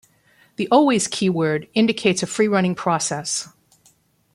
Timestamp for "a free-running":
2.23-2.73